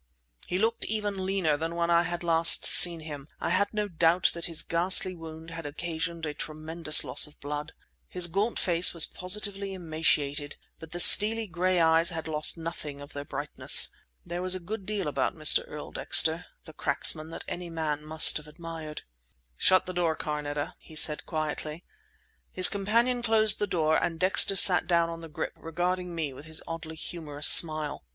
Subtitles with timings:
[0.47, 3.27] He looked even leaner than when I had last seen him.
[3.39, 7.73] I had no doubt that his ghastly wound had occasioned a tremendous loss of blood.
[8.07, 13.13] His gaunt face was positively emaciated, but the steely gray eyes had lost nothing of
[13.13, 13.89] their brightness.
[14.25, 15.63] There was a good deal about Mr.
[15.67, 19.03] Earl Dexter, the cracksman, that any man must have admired.
[19.55, 21.83] "Shut the door, Carneta," he said quietly.
[22.51, 26.45] His companion closed the door and Dexter sat down on the grip, regarding me with
[26.45, 28.03] his oddly humorous smile.